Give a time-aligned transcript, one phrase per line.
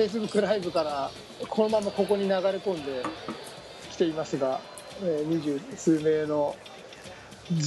[0.00, 1.10] Facebook ライブから
[1.48, 3.02] このままここに流れ込んで
[3.90, 4.60] きていますが、
[5.02, 6.56] えー、二十数名の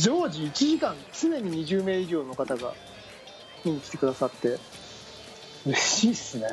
[0.01, 2.73] 常時1時間常に20名以上の方が
[3.63, 4.57] 見に来てくださって。
[5.65, 6.47] 嬉しいですね。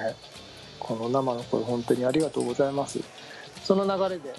[0.79, 3.01] この生の声本当にありがとうございます。
[3.65, 4.35] その流れで、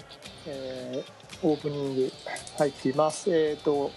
[0.46, 2.12] えー、オープニング
[2.56, 3.30] 入っています。
[3.30, 3.90] えっ、ー、と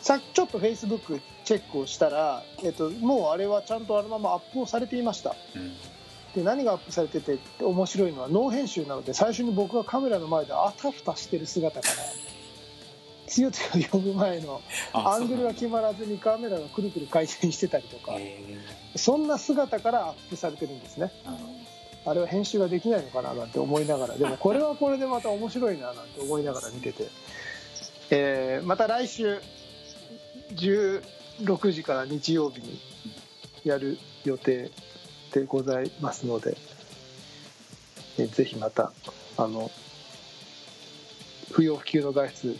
[0.00, 5.72] さっきちょっとフェイスブックチェックをしたら、えっと、もうあれはちゃんとあのままアップをされていました、うん、
[6.34, 11.94] で何がアップされてて面白いのはノー編集なので最初に僕がカメラの前であたふたしてる姿から
[13.26, 14.60] つよつよ呼ぶ前の
[14.92, 18.16] アングルが決まらずにカメラがくるくる回転してたりとか。
[18.96, 21.12] そんな姿からアップされてるんですね。
[22.04, 24.16] あれは編集ができないのかななんて思いながら。
[24.16, 27.08] でもこれはこれでまた面白いななんて思いながら見てて、
[28.10, 29.40] えー、また来週
[30.54, 32.80] 16時から日曜日に
[33.64, 34.70] やる予定
[35.32, 36.56] でございますので、
[38.18, 38.92] えぜひまた
[39.36, 39.70] あの
[41.52, 42.56] 不要不急の外出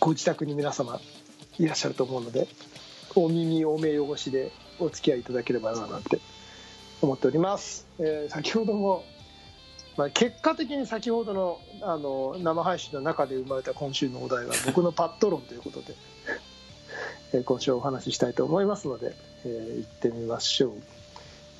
[0.00, 1.00] ご自宅に皆様
[1.58, 2.48] いらっしゃると思うので
[3.14, 6.18] お耳お目汚しでお付き合いいただければななんて
[7.00, 9.04] 思っております、えー、先ほども、
[9.96, 15.94] まあ、結果的に先ほどのあの生配信の中で生まれた今週のお題は僕のパッド論ということで
[17.32, 20.72] え今週お話ししたいと思いますので、えー、行ってみましょう。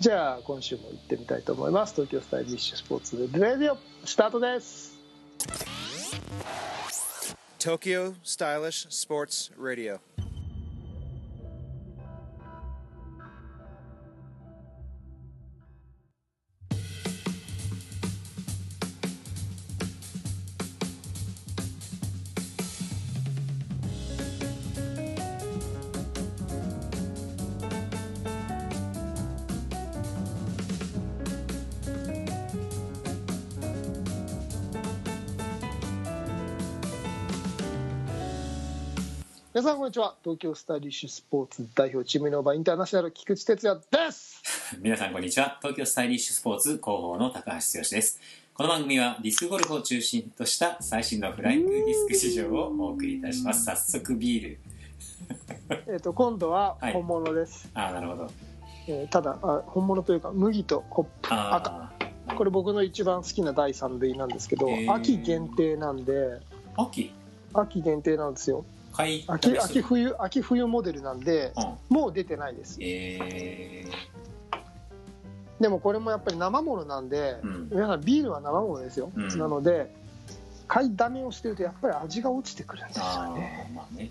[0.01, 1.95] じゃあ今週も行ってみたいと思います。
[1.95, 4.99] 東京スタイリッシュスポーツレディオスタートです。
[7.59, 10.32] 東京スタイリッシュスポーツレディオ
[39.55, 40.17] 皆さんこんにちは。
[40.25, 44.41] 東京スタイリッシュスポーツ代表チームノーバーインターナショナル菊池哲也です。
[44.81, 45.59] 皆さんこんにちは。
[45.61, 48.19] 東京スタイリッシュスポーツ広報の高橋剛です。
[48.55, 53.67] この番組はディスクゴルフを中心とした最新のフライングディスク市場をお送りいたします。
[53.67, 54.59] 早速ビール。
[55.93, 58.31] えっと今度は本物です、はい、ああなるほど、
[58.89, 61.29] えー、ただあ本物というか麦とホップ。
[61.31, 61.93] 赤。
[62.39, 66.41] これ僕の一番好きな第3類なんですけど、秋限定なんで。
[66.75, 67.13] 秋？
[67.53, 68.65] 秋限定なんですよ
[68.95, 69.25] 秋
[69.59, 71.53] 秋冬秋冬モデルなんで、
[71.91, 79.91] うん、もう出てないです、えー、でもこれもやっぱり生ものなんで、うん、皆さんビールは生ものですよ、うん、なので
[80.69, 83.05] 買いだめをしてるとやっぱり味が落ちてくるんですよ
[83.35, 83.71] ね。
[83.75, 84.11] まあね、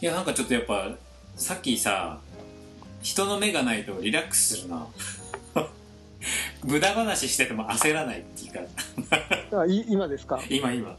[0.00, 0.90] いやなんかちょっとやっぱ
[1.36, 2.18] さっきさ
[3.02, 4.86] 人の目がないとリラックスするな。
[6.64, 8.52] 無駄話してても焦らないっていう
[9.50, 9.64] か。
[9.88, 10.40] 今ですか？
[10.50, 10.96] 今今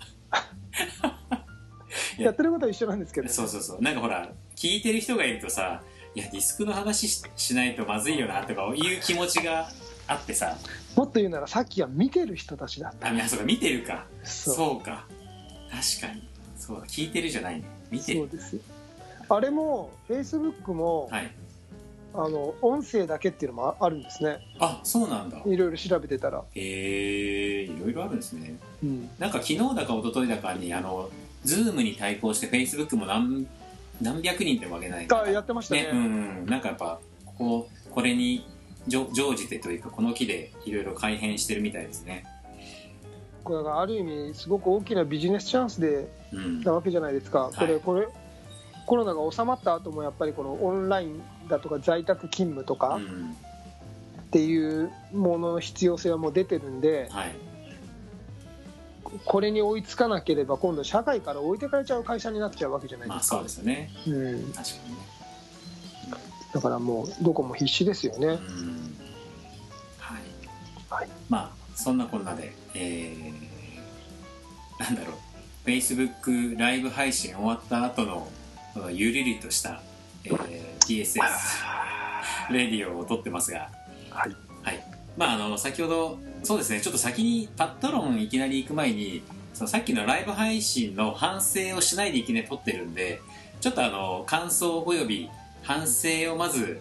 [2.23, 3.81] やってることは一緒なんですけど、ね、そうそうそう。
[3.81, 5.83] なんかほら聞いてる人がいるとさ
[6.15, 9.69] いやディスクの話しないとまずいよなとかいう気持ちが
[10.07, 10.57] あってさ。
[10.95, 13.07] もっと言うならさっきは見てる人たちだった。
[13.07, 14.07] あそうか見てるか。
[14.23, 14.81] そう。
[14.81, 15.05] か。
[15.69, 16.27] 確かに。
[16.57, 17.65] そう聞いてるじゃないね。
[17.91, 18.19] 見てる。
[18.21, 18.59] そうです
[19.29, 21.31] あれもフェイスブックも、はい、
[22.13, 24.39] あの音声だけっていうのもあるんですね。
[24.59, 25.37] あそうなんだ。
[25.45, 26.43] いろいろ調べてたら。
[26.55, 31.09] へえいろいろあるんですね、うん、なんか昨日だか一昨日だかにあの
[31.47, 33.47] ズームに対抗してフェイスブックも何
[34.01, 35.83] 何百人ってわけないかやってましたね。
[35.83, 38.45] ね、うん、なんかやっぱこここれに
[38.87, 42.25] 乗じてというかこの木でいろいろ改変してるみたいですね。
[43.43, 48.07] これがある意味すごく大きなビジネスチャンスで、うん、なわけじゃないですか、これ、はい、これ
[48.85, 57.35] コロナが収まった後もやっぱりこのオンラインだとか在宅勤務とか、うん、っていうものの必要性はもう出てるんで、はい、
[59.25, 63.37] これに追いつかなければ今度社会から置いてかれちゃう会社になっちゃうわけじゃないですか。
[63.37, 65.17] まあ、そうですよね、うん、確かにね。
[66.53, 68.27] だからもうどこも必死ですよね。
[68.27, 68.37] はい、
[70.89, 75.15] はい、まあそんなこんなで、えー、なんだろう。
[75.65, 78.27] フェイスブックライブ配信終わった後の
[78.77, 79.81] のゆるりとした、
[80.23, 81.19] えー、TSS
[82.51, 83.69] レディオを撮ってますが、
[84.09, 84.83] はい、はい、
[85.17, 86.81] まああの先ほどそうですね。
[86.81, 89.23] ちょっと先にパッドロンいきなり行く前に
[89.53, 93.21] そのさっきのライブ配信の反省をしないでいきなり撮ってるんで
[93.59, 95.29] ちょっとあの感想および
[95.63, 96.79] 反省をまず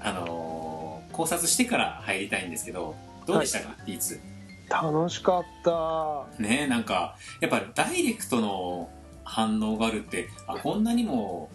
[0.00, 2.94] あの考察してから入りたいんですけど
[3.26, 4.20] どうでしたか、はい、T2
[4.68, 6.42] 楽しかった。
[6.42, 8.90] ねなんかやっぱダイレクトの
[9.22, 11.50] 反応があるってあこんなにも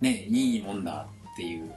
[0.00, 1.70] ねいいもんだっっていう。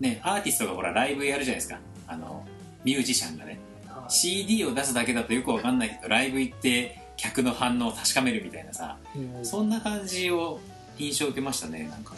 [0.00, 1.78] ねアーティストがほらライブやるじゃないですか。
[2.08, 2.44] あの
[2.84, 3.52] ミュージシャンがね。
[3.52, 3.65] はい
[4.08, 9.44] CD を出すだけだとよくわかんないけどライブ行って客の反応を確かめるみたいなさうん。
[9.44, 10.60] そんな感じを
[10.98, 12.14] 印象を受けましたねなんか。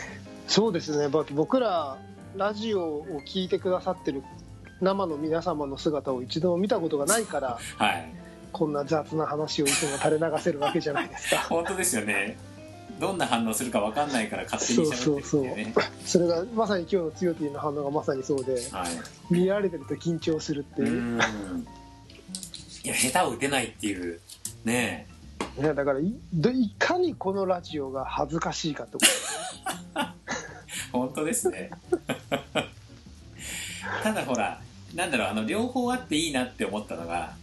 [0.47, 1.09] そうですね。
[1.09, 1.99] ぼ僕ら
[2.37, 4.23] ラジオを聞いてくださってる
[4.81, 8.13] 生の皆様の姿を一度も見たことがないからはい。
[8.53, 11.43] こんな雑な話をいつも垂れ流せるわけじゃないですか。
[11.51, 12.37] 本当ですよね。
[12.99, 15.75] どんな反応するかわかんないから勝手に喋ってるっていうね。
[16.05, 18.89] それがまさに今日の強 T の反応がまさにそうではい。
[19.31, 21.21] 見られてると緊張するっていう、うん
[22.85, 24.21] いや下手を打てないっていう
[24.65, 25.07] ね
[25.57, 29.07] ね、だからいどいかにこのラジオが恥ずかしいかってこと。
[30.97, 31.71] 本当ですね。
[34.03, 34.61] ただほら
[34.95, 37.35] なんだろうあの両方あっていいなって思ったのが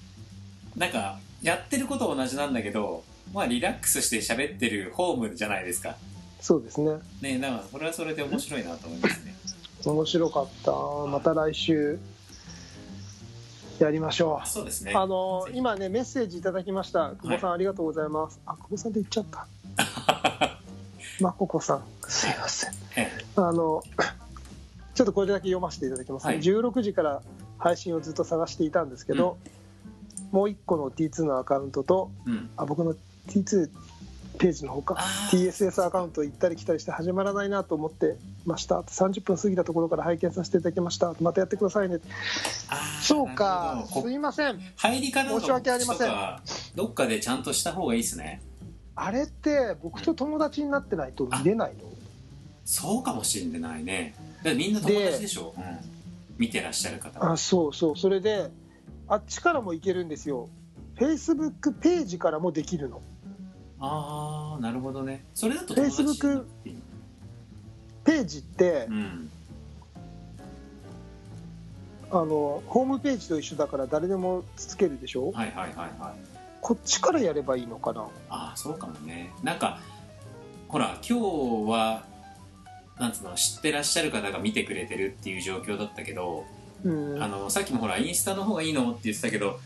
[0.77, 3.03] なんかやってること同じなんだけど
[3.33, 5.97] まあリラックスして喋ってるホームじゃないですか。
[6.39, 6.99] そうですね。
[7.21, 9.35] ねだからそれはそれで面白いなと思いますね。
[9.83, 10.71] 面白かった。
[10.71, 11.99] また来週
[13.79, 14.93] やりましょあそうですね。
[14.93, 17.13] うあの今ねメッセージいただきました。
[17.21, 18.39] 久保さん、ありがとうございます。
[18.45, 19.47] あ久保さんって言っちゃった。
[21.19, 21.83] まここさん。
[22.07, 22.71] すいません。
[22.95, 23.83] えあの
[24.93, 26.41] ちょっとこれだけ読ませていただきますね、はい。
[26.41, 27.21] 16時から
[27.57, 29.37] 配信をずっと探していたんですけど、
[30.31, 32.49] もう1個の T2 のアカウントとえうん。
[32.55, 32.95] あ僕の
[33.27, 33.69] T2
[34.37, 34.95] ページの方か。
[35.31, 38.15] TSS アカウント行ったり来たりして始まらないなと思って
[38.45, 38.81] ました。
[38.81, 41.13] 30分過ぎたところから拝見させていただきました。
[41.21, 41.99] またやってくださいね。
[43.01, 43.85] そうか。
[43.91, 44.59] すいません。
[44.75, 46.11] 入り方の申し訳ありません。
[46.75, 48.41] どっかでちゃんとした方がいいですね。
[48.95, 51.83] あれって僕と友達になってないと見れないの？
[52.63, 54.15] そうかもしれないね。
[54.43, 55.63] みんな友達でしょ、うん、
[56.37, 57.33] 見てらっしゃる方は。
[57.33, 57.97] あそうそう。
[57.97, 58.49] それで
[59.07, 60.49] あっちからも行けるんですよ。
[60.97, 63.01] Facebook ページからもできるの。
[63.79, 65.25] ああなるほどね。
[65.33, 66.77] それだと友達になっていい
[68.05, 69.29] ページってうん
[72.11, 75.31] あのホームページと一緒だから誰でもつけるでしょ？
[75.31, 76.19] はいはいはいはい。
[76.61, 78.07] こっちからやればいいのかな？
[78.29, 79.33] ああそうかもね。
[79.43, 79.79] なんか
[80.67, 82.05] ほら今日は
[82.99, 86.45] なんつうの知ってらっしゃる方が見てくれてるっていう状況だったけど、
[86.83, 87.21] うん。
[87.21, 89.59] あのさっきもほらインスタの方がいいのって言ってたけど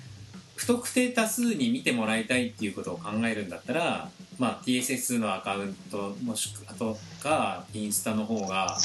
[0.60, 8.78] 不特定多数に見てもらいたいっていうことを考えるんだったら、まあ、TSS のアカウントもしくはとかインスタの方が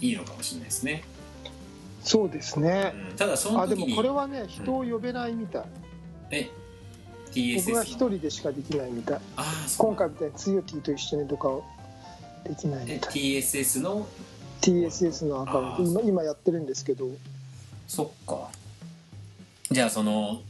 [0.00, 1.04] いいのかもしれないですね、
[2.02, 2.94] そうですね。
[3.10, 5.64] うん、ただそのあでもこれはね人を呼べないみたい、
[6.32, 6.50] え
[7.26, 8.08] 僕 TSS が一の？
[8.10, 9.20] 人でしかできないみたい。
[9.36, 11.48] あ今回みたいに強 T と一緒にとか
[12.44, 13.12] できないえみたい。
[13.12, 14.08] TSS の
[14.62, 15.82] ？TSS のアカウント。
[15.84, 17.08] 今今やってるんですけど。
[17.86, 18.48] そっか
[19.70, 20.42] じゃあその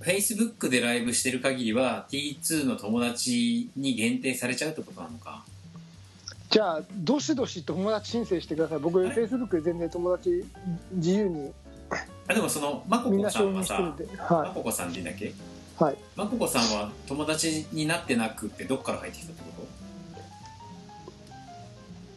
[0.00, 5.44] Facebook でライブしてる限りは T2 の友達に限定されちゃうってことなのか？
[6.50, 8.78] じゃあどしどし友達申請してください。
[8.78, 9.16] 僕はい。
[9.16, 10.44] Facebook で全然友達
[10.92, 11.52] 自由に
[12.26, 14.16] あでもそのまここさんはさ認してるんで。
[14.16, 15.26] まはここさんでいいんだっけ？
[15.26, 15.34] い、
[15.78, 19.50] はい、まここさんは友達になってなくってどっから入ってきたってこ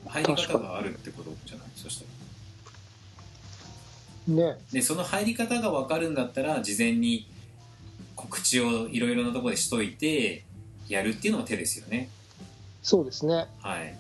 [0.06, 0.10] と？
[0.10, 1.68] 入り方があるってことじゃない？
[1.76, 2.10] そしたら
[4.28, 4.58] ね。
[4.72, 7.28] でその入り方が分かるんだったら事前に
[8.16, 10.44] 告知をいろいろなところでしといて
[10.88, 12.10] やるっていうのも手ですよね。
[12.82, 13.48] そうですね。
[13.62, 13.96] はい。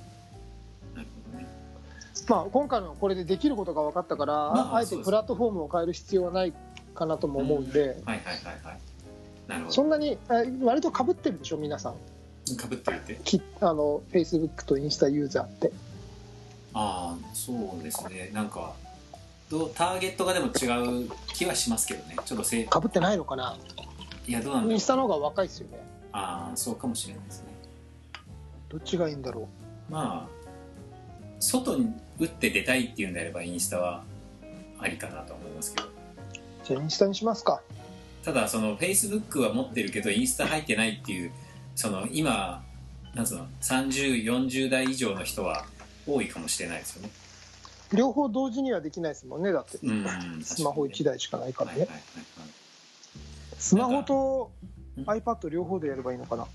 [2.27, 6.53] まあ今回のはこれでできることが分かったから、まああえてプラットフォームを変える必要はない
[6.95, 8.19] かなとも思うんで、はいはいはい
[8.63, 8.79] はい。
[9.47, 9.73] なるほど。
[9.73, 11.93] そんなにえ割とかぶってるでしょ皆さん。
[12.57, 13.19] かぶってるって？
[13.23, 15.71] きあの Facebook とインスタユーザーって。
[16.73, 18.31] ああそうですね。
[18.33, 18.73] なんか
[19.49, 22.15] どうターゲットがでも違う気はしますけどね。
[22.25, 23.57] ちょっとせいかぶってないのかな？
[24.27, 25.79] いやどうなんだインスタの方が若いですよね。
[26.11, 27.47] ああそうかもしれないですね。
[28.69, 29.47] どっちがいいんだろ
[29.89, 30.49] まあ
[31.39, 34.03] 外に打って出たいっていうんであればインスタは
[34.79, 35.87] ありかなと思いますけど。
[35.87, 35.91] う
[36.63, 37.61] じゃあインスタにしますか。
[38.23, 41.31] ただその Facebook は持ってるけどインスタ入ってないっていう
[41.75, 42.63] その今
[43.13, 45.65] なんつうの3040代以上の人は
[46.07, 47.09] 多いかもしれないですよね
[47.93, 49.51] 両方同時にはできないですもんね。
[49.51, 51.87] だって、うんスマホ1台しかないからね、
[53.57, 54.51] スマホと
[54.97, 56.47] うん？iPad 両方でやればいいのかな。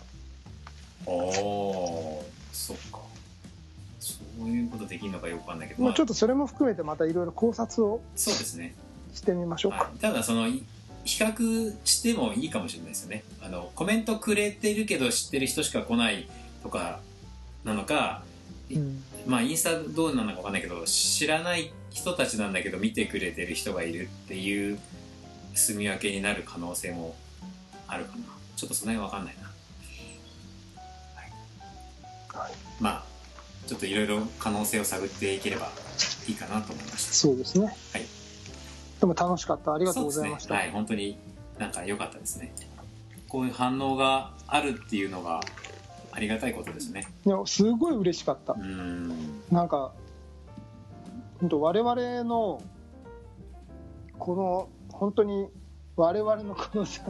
[1.07, 3.01] おおそっか。
[4.01, 8.75] そういうことできるのかよくわかんないけど、まあ、ちょっととそれも含めてまたいろいろ考察をそうですね、
[9.13, 10.65] してみましょうか、はい、ただそのい
[11.05, 13.25] 比較してもいいかもしれないですよね。
[13.43, 16.29] あのコメントくれてるけど知ってる人しか来ない
[16.63, 17.01] とか
[17.65, 18.23] なのか
[18.71, 24.79] うんまあインスタどうなのかわかんないけど知らない人たちなんだけど見てくれてる人がいるっていう
[25.55, 27.17] 住み分けになる可能性も
[27.87, 28.23] あるかな。
[28.57, 29.51] ちょっとその辺わかんないな、
[31.15, 32.45] はい。
[32.45, 32.53] はい。
[32.79, 33.05] まあ
[33.67, 35.71] ちょっといろいろ可能性を探っていければ
[36.29, 37.13] いいかなと思いました。
[37.13, 37.67] そうですね。
[37.67, 37.77] はい。
[39.01, 39.75] でも楽しかった。
[39.75, 40.67] ありがとうございました、そうですね。
[40.67, 40.71] はい。
[40.73, 41.17] 本当に
[41.59, 42.53] なんか良かったですね。
[43.29, 45.41] こういう反応があるっていうのが
[46.13, 47.07] ありがたいことですね。
[47.25, 48.55] いやすごい嬉しかった。
[48.55, 49.09] ん。
[49.51, 49.93] なんか
[51.41, 52.63] 本当我々の
[54.19, 55.49] この本当に
[55.97, 57.03] 我々のこのさ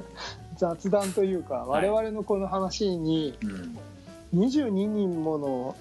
[0.56, 1.88] 雑談というかはい。
[1.88, 3.78] 我々のこの話にうん。
[4.34, 5.76] 22人もの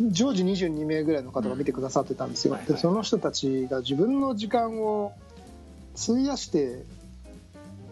[0.00, 5.12] 常時22名ぐらいの方が見てくださってたんですよ、でその人たちが自分の時間を
[5.94, 6.82] 費やして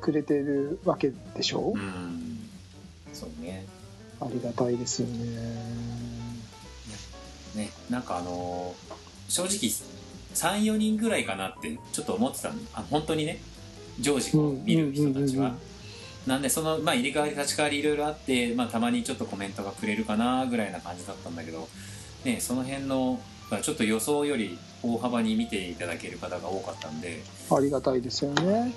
[0.00, 2.40] くれてるわけでしょ、うん。
[3.12, 3.66] そうね
[4.20, 5.24] ありがたいですよね。
[7.54, 9.70] ねなんかあのー正直
[10.34, 12.56] 34人ぐらいかなってちょっと思ってたの。
[12.74, 13.40] あ本当にね
[14.00, 15.54] 常時見る人たちは。
[16.26, 21.66] なんでその、まあ、入れ替わり立ち替わりいろいろあって、まあ、たまにちょっとコメントがくれるかなぐらいな感じだったんだけど、
[22.24, 27.22] ね、その辺のまあちょっと予想より大幅に見ていただける方が多かったんで。
[27.50, 28.74] ありがたいですよね。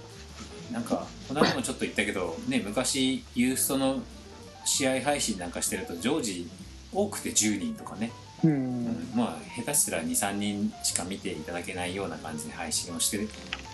[0.71, 4.01] なんかこの間もちょっと言ったけど、ね、昔ユーストの
[4.65, 6.49] 試合配信なんかしてると常時
[6.93, 8.11] 多くて10人とかね、
[8.43, 8.85] ううん。
[8.85, 13.17] んまあ下手したら23人しか見ていただけないような感じで配信をして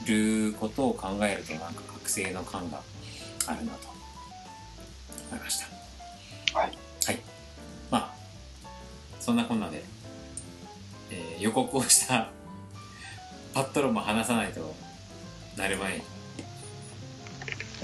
[0.07, 2.81] ることを考えるとなんか覚醒の感が
[3.47, 3.87] あるなと
[5.31, 5.59] 思いまし
[6.53, 6.59] た。
[6.59, 6.77] はい。
[7.05, 7.19] はい。
[7.91, 8.13] まあ
[9.19, 9.83] そんなこんなで、
[11.11, 12.29] えー予告をした
[13.53, 14.75] パットロンも話さないと
[15.57, 16.03] なる前に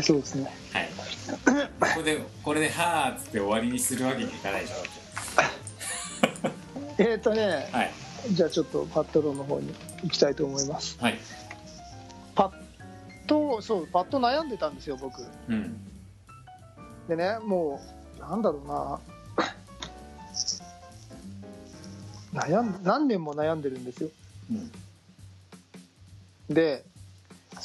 [0.02, 0.52] そうですね。
[0.74, 0.90] はい。
[1.80, 4.75] ここでこれで「はーっつって終わりにするわけにいかないでしょ
[6.98, 7.92] えっ、ー、とねはい。
[8.32, 9.74] じゃあちょっとパットロンの方に
[10.04, 10.98] 行きたいと思います。
[11.00, 11.20] はい。
[12.34, 12.52] パッ
[13.28, 15.25] とそうパッと悩んでたんですよ僕。
[15.48, 15.78] うん。
[17.08, 17.80] でねも
[18.18, 19.00] うなんだろうな。
[22.34, 24.10] 悩ん何年も悩んでるんですよ。
[24.52, 24.54] う
[26.52, 26.54] ん。
[26.54, 26.84] で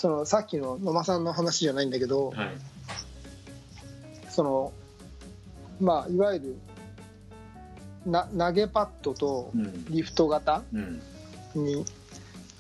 [0.00, 2.48] そのさっきの野間さんの話じゃないんだけどはい。
[4.30, 4.72] その
[5.78, 6.56] まあいわゆる
[8.06, 9.84] な投げパッドとうん。
[9.90, 11.02] リフト型うん。
[11.54, 11.84] に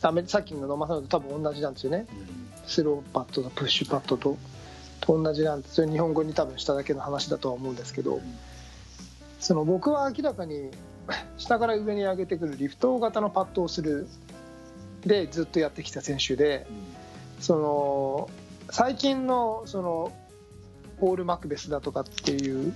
[0.02, 2.06] アメさっきの野間さんと多分同じなんですよね。
[2.66, 4.36] スローパッドとプッシュパッドと
[5.00, 5.76] と同じなんです。
[5.76, 8.20] それ日本語に多分しただけの話だとは思うんですけど
[9.38, 10.70] その僕は明らかに
[11.38, 14.06] 下から上に上げてくるリフト型のパッドをする
[15.06, 16.66] でずっとやってきた選手で
[17.40, 18.30] その
[18.70, 20.12] 最近のその
[21.00, 22.74] ポール・マクベスだとかっていう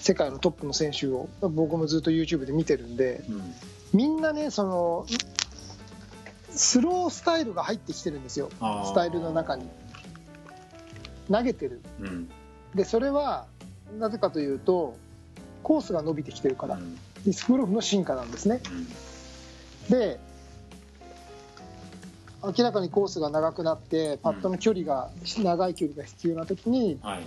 [0.00, 3.54] 世界のトップの選手を僕もずっと YouTube で見てるんでうん。
[3.92, 5.06] みんなねその
[6.50, 8.50] スロースタイルが入ってきてるんですよ。
[8.58, 9.68] スタイルの中に。
[11.30, 11.80] 投げてる。
[12.00, 12.30] うん。
[12.74, 13.46] でそれは
[13.98, 14.96] なぜかというと
[15.62, 16.76] コースが伸びてきてるから。
[16.76, 16.96] うん。
[17.24, 18.60] ディスクゴルフの進化なんですね。
[19.88, 19.98] うん。
[19.98, 20.20] で
[22.42, 27.26] 明らかにコースが長くなってパットの距離が長い距離が必要な時にはい。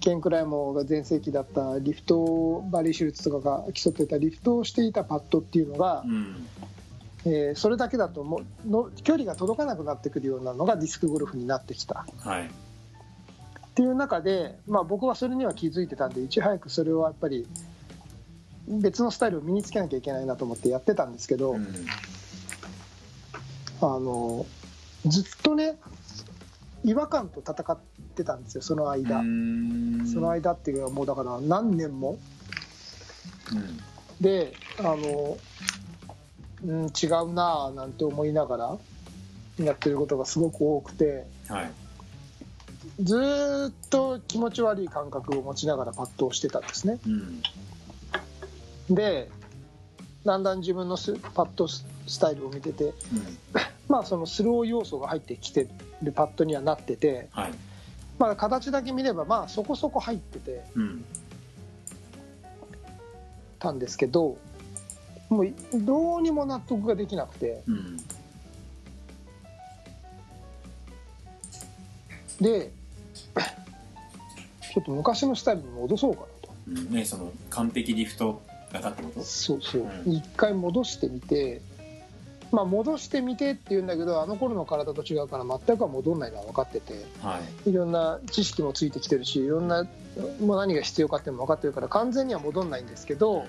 [0.00, 6.46] ケン・クライモーが全盛期だったリフトバリー・シュルツとかが競っていたリフトをしていたパットっていうのがう、ん。
[7.24, 12.06] えーそれだけだともうの距離が届かなくなってくるようなのがディスクゴルフになってきた。
[12.20, 12.46] はい。
[12.46, 17.46] っていう中で、まあ、僕はそれには気づいてたんでいち早くそれをやっぱり
[18.66, 21.66] 別のスタイルを身につけなきゃいけないなと思ってやってたんですけど、うん
[23.80, 24.46] あの
[25.06, 25.78] ずっとね
[26.84, 27.78] 違和感と戦っ
[28.16, 30.06] てたんですよその間、うん。
[30.06, 32.18] その間っていうのはもうだから何年も。
[33.52, 33.78] うん。
[34.20, 35.38] であの、
[36.64, 38.78] うん、違うなぁなんて思いながら
[39.64, 41.26] やってることがすごく多くて。
[41.48, 41.70] はい。
[43.02, 46.98] ずーっと気持ち悪い感覚を持ちながらパットをしてたんですね。
[47.06, 48.94] うん。
[48.94, 49.28] で
[50.24, 51.68] だんだん自分のスパット
[52.08, 52.92] ススタイルを見てて
[53.88, 55.68] まあそのスロー要素が入ってきて
[56.02, 57.52] るパットにはなってて、はい。
[58.18, 61.04] まあ、形だけ見ればまあそこそこ入っててうん
[63.58, 64.36] たんですけど
[65.28, 67.62] もうどうにも納得ができなくて。
[67.68, 67.96] うん
[72.40, 72.70] で
[74.74, 76.50] ちょっと昔のスタイルに戻そうかなと。
[76.68, 76.94] うん。
[76.94, 78.40] ねその完璧リフト
[78.72, 79.24] 型ってこと？
[79.24, 79.82] そうそう。
[79.82, 80.12] うん。
[80.12, 81.60] 一回戻してみて
[82.50, 87.70] まあ戻してみてって言うんだけどあの頃の体と違うから全くは戻んないのは分かっててはい。
[87.70, 89.86] いろんな知識もついてきてるしいろんな
[90.40, 93.46] もう何が必要かっていうのも分かってるから完全には戻んないんですけど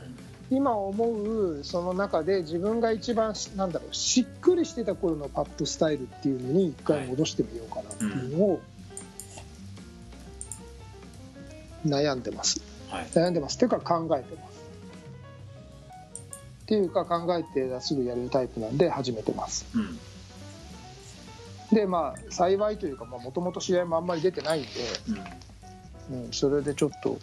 [0.52, 8.62] 今思うその中で自分が一番しなんだろうしっくりしてた頃のパッドスタイルっていうのに一回戻してみようかなっていうのを
[11.86, 12.62] 悩んでます。
[12.90, 13.06] はい。
[13.06, 13.56] 悩んでます。
[13.56, 14.69] っていうか考えてます
[16.70, 19.66] っていうか考えてすぐやるタイプなんで始めてます。
[19.74, 20.00] うん。
[21.76, 24.70] でまあ幸いというかもともと試合もあんまり出てないんで、
[26.12, 26.26] うん。
[26.26, 27.18] うん、それでちょっと。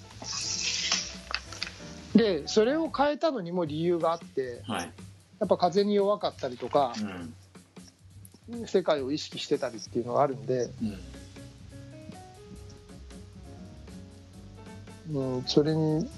[2.17, 4.93] でそれを変えたのにも理由があってはい。
[5.38, 6.93] やっぱ風に弱かったりとか
[8.50, 8.67] うん。
[8.67, 10.69] 世界を意識してたりっていうのがあるんで、
[15.12, 15.37] うん。
[15.37, 16.11] うん、それに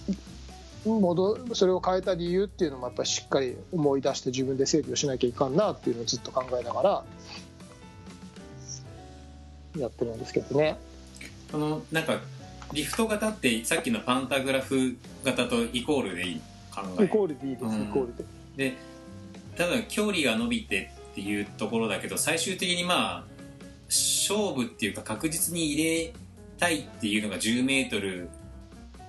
[0.84, 7.04] 戻それを変えた理由っていうのもやっぱりしっかり思い出して自分で整理をしなきゃいかんなっていうのをずっと考えながら
[9.78, 10.78] やってるんですけどね。
[11.52, 12.20] このなんか
[12.72, 16.40] リフト型ってさっきのパンタグラフ型とイコールでいい
[16.74, 17.04] 考え？
[17.04, 18.24] イコールでいいです、うんイコールで。
[18.70, 18.76] で
[19.56, 23.24] ただ距離が伸びてっていうところだけど最終的にまあ
[23.88, 26.12] 勝負っていうか確実に入れ
[26.58, 28.28] たいっていうのが 10m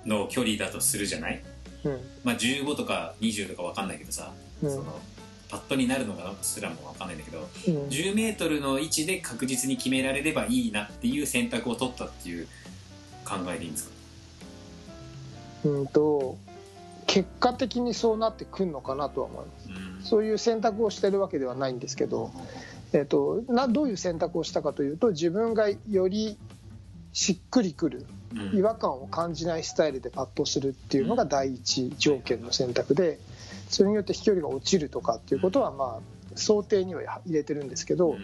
[0.06, 1.44] の距離だとするじゃない？
[1.84, 2.00] うん。
[2.24, 4.32] まあ15とか20とか分かんないけどさ、
[4.64, 4.70] うん。
[4.70, 5.00] その
[5.50, 12.48] パットになるのかすらも分かんないんだけどうん、10メートルの位置で確実に決められればいいなっていう選択を取ったっていう
[13.26, 13.92] 考えでいいんですか？
[15.66, 16.38] うんと
[17.08, 19.70] 結果的にそうなってくるのかなとは思います。
[19.70, 20.04] うん。
[20.04, 22.32] そういう選択をしてるわけではないんですけど、
[22.94, 26.38] えっとなどういう選択をしたかというと自分がより
[27.14, 28.58] しっくりくるうん。
[28.58, 33.20] 違和感を感じないスタイルでパットするっていうのが第一条件の選択で
[33.70, 38.18] それによって飛距離が落ちるとかっていうことはまあ想定には入れてるんですけど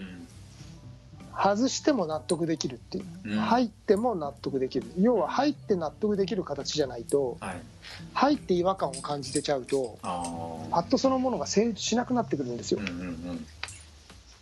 [1.38, 3.36] 外しても納得できるっていう。
[3.36, 4.88] 入っても納得できる。
[4.98, 7.62] 要は入って納得できる形じゃないとはい。
[8.14, 10.24] 入って違和感を感じてちゃうとあ
[10.72, 12.80] パットそのものが成立しなくなってくるんですよ。
[12.80, 13.46] うんうんうん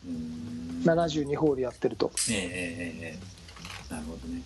[0.05, 0.83] うん。
[0.83, 2.11] 72ホールやってると。
[2.29, 3.32] ええええええ
[3.93, 4.41] なるほどね。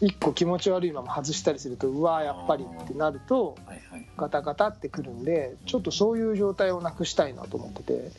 [0.00, 8.12] 1個気持ち悪いまま外したりするとうわーやっぱりってなるとはいはいガタガタってくるんでちょっとそういう状態をなくしたいなと思ってて。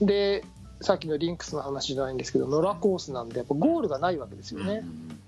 [0.00, 0.44] で
[0.80, 4.82] さっきのリンクスの話じゃないんですけど野良コースなんでやっぱゴールがないわけですよね。
[4.82, 5.18] うん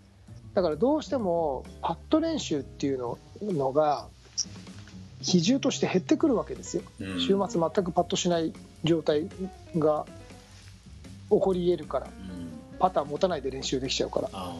[0.57, 4.07] だからどうしてもパット練習っていうののが
[5.21, 6.83] 比重として減ってくるわけですよ。
[6.99, 7.21] うん。
[7.21, 9.29] 週末全くパットしない状態
[9.77, 10.07] が
[11.29, 12.07] 起こり得るから。
[12.31, 12.36] うん
[12.79, 14.31] パターン持たないで練習できちゃうから。
[14.33, 14.55] あ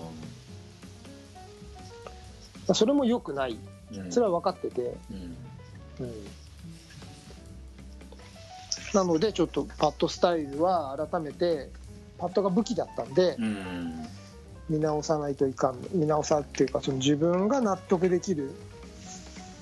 [2.75, 3.59] それも良くない。
[4.11, 5.15] それは分かってて、う
[6.03, 6.07] ん。
[6.07, 6.15] うん、
[8.93, 11.71] なのでちょっとパットスタイルは改めて
[12.19, 14.07] パットが武器だったんでうん。
[14.69, 18.51] 見直さないといかん見直さっていうかその自分が納得できる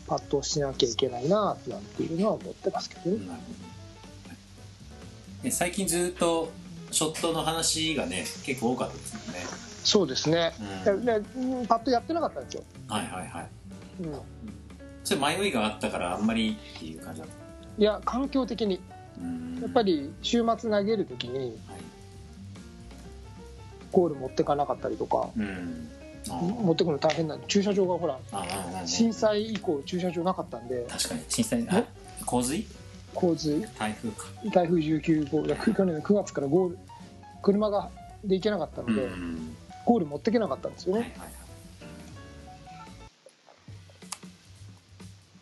[0.06, 3.28] パットをしなきゃいけないななんていうのは思ってますけどね。
[5.50, 6.50] 最近ずっと
[6.94, 9.40] ショットの話がね結構多かったですもんね。
[9.82, 10.52] そうですね、
[10.86, 11.66] うん。
[11.66, 13.48] パットやってなかったんですよ、はいはいはい。
[14.00, 14.20] うん、
[15.02, 17.34] それ迷いがあったからあんまりっていう感じだった？
[17.82, 18.80] いや環境的に。
[19.20, 19.58] うん。
[19.60, 21.52] やっぱり週末投げる時にはい。
[23.92, 25.90] ゴール持ってかなかったりとかうん。
[26.26, 28.18] 持ってくの大変なんで駐車場がほら
[28.86, 30.86] 震災以降駐車場なかったんで。
[30.88, 31.84] 確かに震災あ
[32.24, 32.64] 洪水？
[33.14, 34.24] 洪水台風か。
[34.52, 36.78] 台風19号だ去年の9月からゴール。
[37.42, 37.90] 車が
[38.24, 39.56] で行けなかったので、うん。
[39.84, 41.28] ゴール持ってけなかったんですよね、はいはいはい。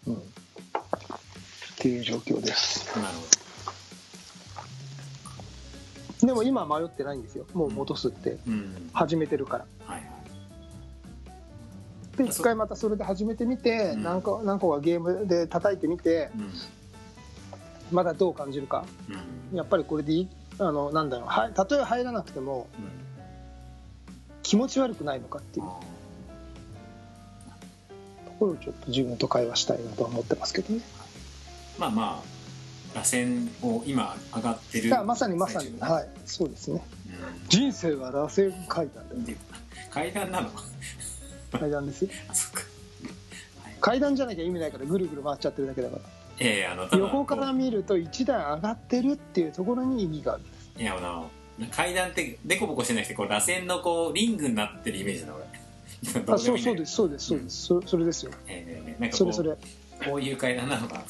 [0.08, 0.14] うん。
[0.14, 0.18] っ
[1.78, 2.98] ていう状況です。
[2.98, 3.14] なる
[6.20, 7.46] ほでも今は迷ってないんですよ。
[7.52, 8.30] もう戻すって。
[8.30, 8.90] どうん。
[8.92, 9.66] 始めてるから。
[9.86, 10.12] はいはい。
[12.16, 14.02] で一回またそれで始めてみて、うん。
[14.02, 16.50] 何個何個かゲームで叩いてみてうん
[17.92, 18.84] まだどう感じるか。
[19.52, 19.56] うん。
[19.56, 20.28] やっぱりこれでいい？
[20.58, 21.28] あのなんだろう。
[21.28, 22.88] はいたとえ入らなくてもうん。
[24.42, 25.66] 気持ち悪くないのかっていう。
[25.66, 25.70] あ
[28.26, 30.80] ところをちょっと自分と会話したいなとは思ってますけどね。
[31.78, 35.04] ーまあまあ螺旋を今上がってる。
[35.04, 35.78] まさにまさに。
[35.80, 36.08] はい。
[36.26, 36.82] そうですね。
[37.06, 37.10] う
[37.46, 37.48] ん。
[37.48, 39.32] 人生は螺旋階段だ
[39.90, 40.50] 階段なの？
[41.58, 42.10] 階段ですよ。
[43.80, 46.02] 階段じゃなきゃ意味ないからぐるぐる回っちゃってるだけだから
[46.38, 50.42] ええあの横から見ると一段上がってるっていうところに意味がある
[50.78, 51.30] いやあの
[51.70, 55.44] 階段ってデコボコしてなくてこう螺旋のこうリングになってるイメージだな俺
[56.34, 57.62] あそうそうですすそうですそうです。
[57.66, 58.32] そそれですよ。
[58.48, 59.50] ええなんかこそれそれ。
[59.50, 59.58] う
[60.04, 60.94] こういう階段なのか。
[60.94, 61.02] な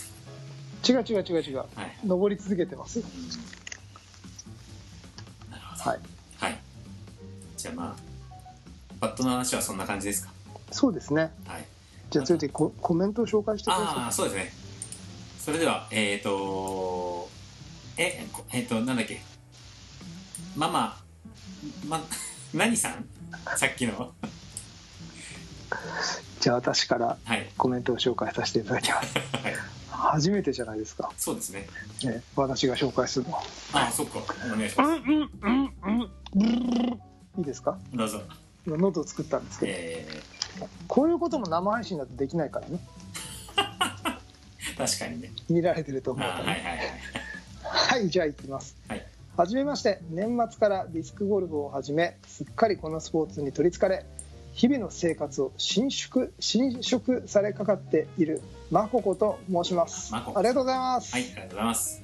[0.87, 1.57] 違う違う違う違う。
[1.57, 1.69] はい。
[2.05, 2.99] 登り続けてます。
[3.01, 3.05] うん。
[5.51, 5.91] なるほど。
[5.91, 6.01] はい。
[6.41, 6.59] はい。
[7.57, 8.03] じゃあまあ
[9.01, 10.33] バットの話はそんな感じですか？
[10.71, 11.31] そうですね。
[11.47, 11.65] はい。
[12.11, 14.53] じゃあ続いてココメントを紹介してくだあさあそうですね
[15.45, 17.29] それではえっ、ー、と
[17.97, 19.21] えこえっ、となんだっけ？
[20.57, 20.97] ママ
[21.89, 22.01] ま
[22.55, 23.05] 何さん？
[23.57, 24.13] さっきの。
[24.23, 24.27] い
[26.41, 27.51] じゃあ私からはい。
[27.57, 29.19] コメントを紹介させていただきます。
[29.43, 29.55] はい。
[29.91, 31.67] 初めてじゃないですか、そうですね。
[32.05, 33.33] ね、私が紹介するの。
[33.33, 33.43] は
[33.75, 34.21] あそっか。
[34.47, 34.91] お願いします。
[34.91, 37.01] うんうんうんうん。
[37.39, 37.77] いいですか？
[37.95, 38.21] どうぞ。
[38.67, 39.73] 今ノートを作ったんですけど。
[39.75, 40.23] え
[40.87, 42.79] こういうことも生配信だとできないからね。
[43.01, 43.02] ー、
[44.87, 45.33] 確かにね。
[45.49, 46.45] 見られてるとあ思うとね。
[46.45, 46.87] はいはいはい。
[47.65, 48.77] はいじゃあいきます。
[48.89, 49.07] はい。
[49.37, 54.05] はじめまして年末からディスクゴルフを始めすっかりこのスポーツに取りつかれ
[54.53, 60.13] 日々の生活を伸縮伸縮されかかっているマココと申します。
[60.13, 62.03] マココありがとうございます、はいありがとうございます。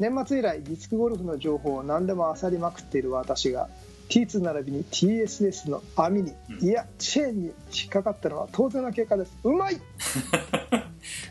[0.00, 3.68] 年末以来ディスクゴルフの情報を何でも漁りまくっている私が
[4.08, 6.68] T2 並びに TSS の網に、うん。
[6.68, 9.32] いやチェーンに引っかかったのは当然の結果です。
[9.44, 9.80] うまい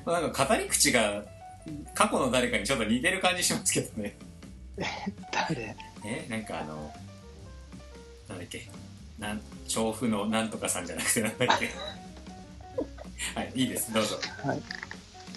[0.05, 1.23] まあなんか語り口が
[1.93, 4.15] 過去の誰かにちょっと似てる感じしますけどね。
[5.31, 5.75] 誰？
[6.05, 6.93] えなんかあの
[8.29, 8.67] なんだっけ？
[9.19, 11.69] なん調布のなんとかさんじゃなくてなんだっけ？
[13.39, 13.93] はいいいです。
[13.93, 14.17] どうぞ。
[14.43, 14.61] はい。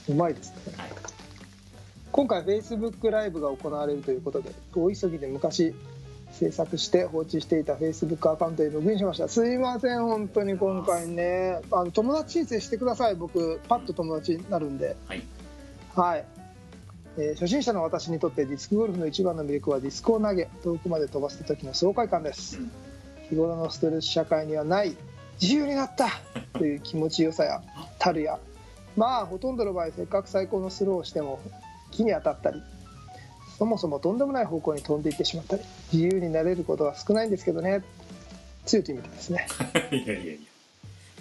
[0.09, 0.75] うまいですね。
[0.77, 0.89] はい。
[2.11, 5.75] 今回 Facebook ライブが行われるということで大急ぎで昔
[6.33, 9.29] 制作して放置していた Facebook アカウントにログインしました。
[9.29, 11.61] すいません本当に今回ね。
[11.71, 13.15] あの友達申請してください。
[13.15, 14.97] 僕パッと友達になるんで。
[15.07, 15.23] はい。
[15.95, 16.25] はい、
[17.17, 22.71] えー初心者の私にとってディスクゴルフの一番の魅力はディスクを投げ遠くまで飛ばした時の爽快感です、うん。
[23.31, 24.95] 日頃のストレス社会にはない
[25.41, 26.09] 自由になった。
[26.59, 27.63] という気持ちよさや
[27.99, 28.39] たるや。
[28.97, 31.39] まあほとんどの場合せっかく最高のスローをしても
[31.91, 32.63] 木に当たったり
[33.59, 37.83] そもそもとんでもない方向に飛んでいってしまったり自由になれることは少ないんですけどね。
[38.67, 39.47] 強いという意味でですね。
[39.93, 40.27] いやいやい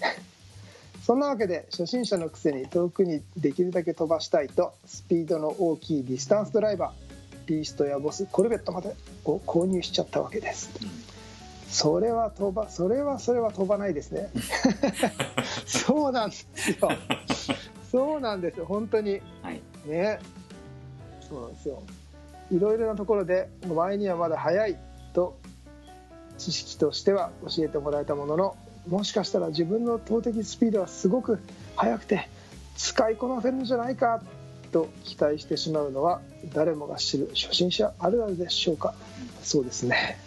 [0.02, 0.12] や。
[1.06, 10.72] そんなわけで初心者のくせに遠くにできるだけ飛ばしたいとスピードの大きいディスタンスドライバービーストやボスコルベットまでを購入しちゃったわけです。
[11.70, 14.30] それは飛ばそれはそれは飛ばないですね。
[15.66, 16.90] そうなんですよ。
[17.92, 18.66] そうなんですよ。
[18.66, 19.22] 本当に。
[19.42, 19.62] はい。
[19.86, 20.20] ね。
[21.30, 21.82] そうなんですよ
[22.52, 24.78] いろいろなところでお前にはまだ早い
[25.14, 25.40] と
[26.38, 31.40] 知識としては教えてもらえたもののもしかしたら自分の投擲スピードはすごく
[31.76, 32.30] 速くて
[32.76, 34.22] 使いこなせるんじゃないか
[34.72, 36.22] と期待してしまうのは
[36.54, 38.94] 誰もが知る初心者あるあるでしょうか。
[39.42, 40.18] そうですね、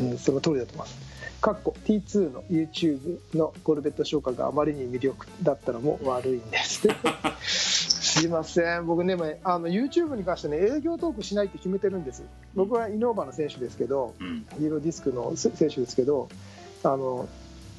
[0.00, 1.12] うん、その通りだと思います。
[1.40, 6.88] かっこ T2 の YouTube のコルベット紹介があまりに魅力だったのも悪いんです。
[8.12, 8.86] すいません。
[8.86, 12.22] 僕ねあの YouTube に関してね営業トークしないって決めてるんです。
[12.54, 14.44] 僕はイノーバの選手ですけどうん。
[14.58, 16.28] ヒーローディスクの選手ですけど
[16.84, 17.26] あの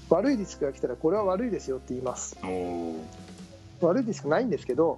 [0.10, 2.36] 悪いディスクが来たらこれは悪いですよって言います。
[3.82, 4.98] 悪いディスクないんですけど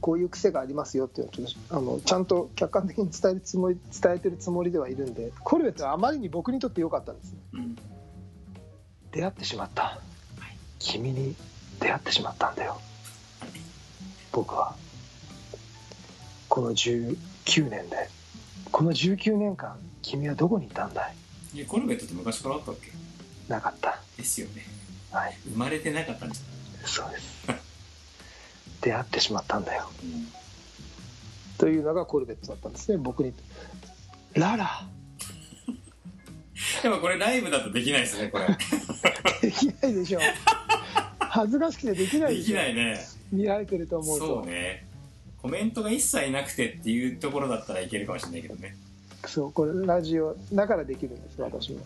[0.00, 1.30] こういう癖がありますよっていう
[1.70, 7.34] のあのちゃんと客観的に伝えるつもり伝えてるつもりではいるんでコルベットはあまりに僕にとって良かったんです。
[7.54, 7.76] うん。
[9.12, 9.98] 出会ってしまった。
[10.78, 11.34] 君に
[11.80, 12.78] 出会ってしまったんだよ
[14.32, 14.74] 僕は。
[16.48, 17.16] この19
[17.68, 18.08] 年で。
[18.70, 21.10] この19年間君はどこにいたんだ
[21.54, 21.58] い?
[21.58, 22.92] いやコルベットって昔からあったっけ?
[23.48, 24.00] なかった。
[24.16, 24.66] ですよね。
[25.10, 25.36] はい。
[25.50, 26.40] 生まれてなかったんじ
[26.84, 27.46] そうです。
[28.82, 29.90] 出会ってしまったんだよ。
[30.02, 30.28] うん。
[31.56, 32.98] というのがコルベットだったんですね。
[32.98, 33.32] 僕に。
[34.34, 34.86] ララ。
[36.82, 38.46] でもこれライブだとできないですねこれ。
[39.40, 40.20] できないでしょ。
[41.20, 42.54] 恥ずかしくてできないででしょ。
[42.54, 44.86] きないね見られてると思うとそうね。
[45.40, 48.76] コメントが一切なくてっていうところだったらいけるかもしれないけどね。
[49.26, 51.80] そうこれラジオだからできるんです私も。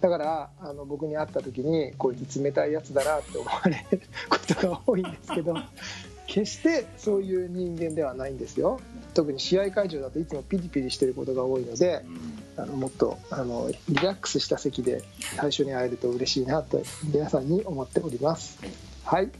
[0.00, 5.54] だからあの僕に会った時にこいつ冷たいやつだなって思われることが多いんですけど
[6.26, 8.80] 決してそういう人間ではないんですよ。
[9.14, 12.42] 特に試合会場だといつもピリピリしてることが多いのでうん。
[12.54, 15.02] あのもっとあのリラックスした席で
[15.36, 16.82] 最初に会えると嬉しいなと
[17.12, 18.58] 皆さんに思っております。
[19.04, 19.30] はい、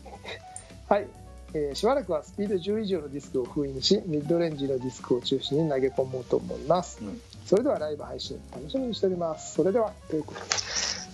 [0.89, 1.07] はい
[1.55, 6.99] えーしばらくはスピード10以上のディスクを封印しミッドレンジのディスクを中心に投げ込もうと思います。
[7.03, 7.21] うん。
[7.45, 9.55] それではライブ配信楽しみにしております。
[9.55, 10.47] それではということで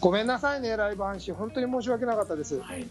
[0.01, 1.35] ごめんなさいねライブ配信。
[1.35, 2.61] 本当に申し訳なかったです。
[2.61, 2.87] はい。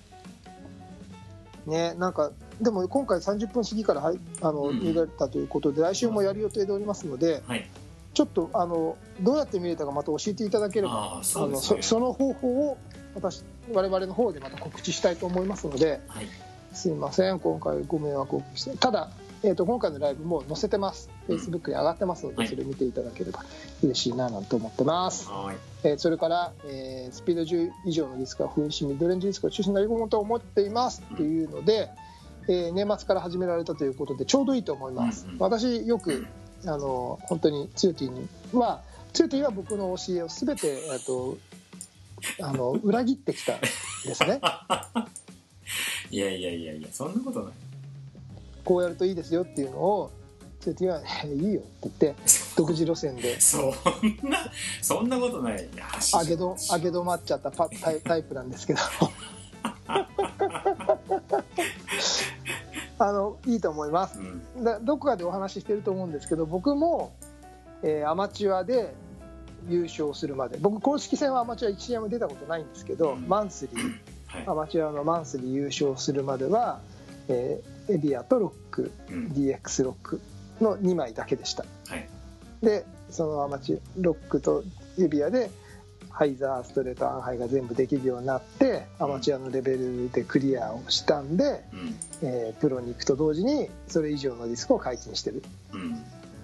[1.66, 2.32] ねなんか
[2.62, 4.80] でも今回30分過ぎからはいあのうん。
[4.80, 7.70] 見られたということで来週もやる予定でおりますのではい。
[8.14, 11.58] ちょっとあのどうやって見れたかまた教えていただければああそね。
[11.58, 12.78] そその方法を
[13.14, 16.28] 私我々の方でまた告知したいと思いますのではい
[16.78, 17.40] すいません。
[17.40, 18.78] 今回ご迷惑をおかけして。
[18.78, 19.10] ただ、
[19.42, 21.10] えー、と今回のライブも載せてます。
[21.10, 22.48] うん Facebook に上がってますので、はい。
[22.48, 23.44] それ見ていただければ
[23.84, 25.58] 嬉しいななんて思ってます、はい。
[25.84, 31.90] えーそれから、えースピード10以上のディスクは封印しミッドレンジディスクを中心になり込もうと思っていますっていうので、
[32.48, 35.40] えー年末から始められたということでちょうどいいと思います、うんうん。
[35.40, 36.28] 私よく
[36.66, 38.82] あの本当にツヨティには
[39.14, 41.38] ツヨティは僕の教えを全てえっと
[42.42, 44.40] あの裏切ってきたんですね
[46.12, 47.54] いやいやいやいやそんなことない
[48.64, 50.12] こうやるといいですよっていうのを
[50.60, 52.16] つよてぃは「いいよ」って言って
[52.56, 53.40] 独自路線で。
[53.40, 53.72] そん
[54.30, 54.52] な
[54.82, 55.58] そんなことない。
[55.58, 58.80] いや上げど上げ止まっちゃったパタイタイプなんですけど。
[63.00, 64.20] あのいいと思います。
[64.20, 64.64] うん。
[64.64, 67.14] だどこかでお話ししてると思うんですけど僕も、
[67.84, 68.96] えーアマチュアで
[69.70, 70.58] 優勝するまで。
[70.58, 73.28] 僕公式戦はアマチュア1試合も出たことないんですけど、うん。
[73.28, 74.44] マンスリーはい。
[74.48, 76.80] アマチュアのマンスリー優勝するまでは、
[77.28, 79.28] えーエビアとロックうん。
[79.28, 80.20] DX ロック
[80.60, 81.64] の2枚だけでした。
[81.88, 82.08] はい。
[82.62, 84.64] でそのアマチュアロックと
[85.00, 85.50] エビアで
[86.10, 91.96] ハイザーストレートアンハイが全部できるようになってアマチュアのレベルでクリアをしたんで、うん。
[92.28, 95.44] えープロに行くと同時にそれ以上のディスクを解禁してる。
[95.72, 95.94] うん。
[95.96, 95.98] っ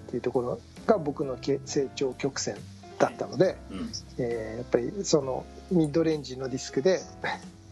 [0.08, 2.56] ていうところが僕のけ成長曲線
[2.98, 3.90] だったので、うん。
[4.16, 7.00] えーやっぱりそのミッドレンジのディスクで、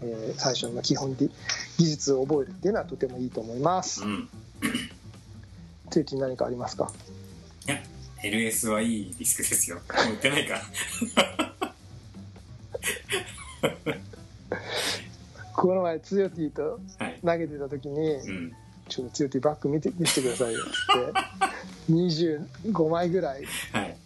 [0.03, 1.31] えー最初の基本的
[1.79, 4.03] 技術を覚えるっていうのはとてもいいと思います。
[4.03, 4.07] う。
[4.07, 4.29] ん。
[5.91, 6.91] つい何かありますか？
[7.67, 7.81] いや
[8.23, 9.77] LS はいいディスクですよ。
[9.77, 10.61] もう売ってないか
[15.55, 17.21] この前つよティとはい。
[17.25, 18.53] 投げてた時にうん
[18.89, 20.65] 「ちょっとつよティバッグ見て見せてくださいよ」っ
[21.89, 23.45] て25枚ぐらい。
[23.73, 23.97] はい。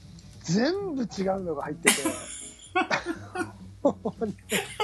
[0.43, 1.95] 全部違うのが入ってて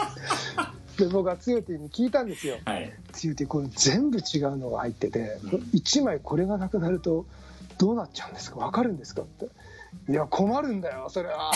[1.04, 2.56] で僕はつよティに聞いたんですよ。
[2.64, 2.92] はい。
[3.12, 5.50] つよティこれ全部違うのが入っててうん。
[5.50, 7.26] これ1枚これがなくなると
[7.78, 8.56] どうなっちゃうんですか？
[8.60, 9.22] 分かるんですか？
[9.22, 9.46] って
[10.10, 11.52] 「いや困るんだよそれは」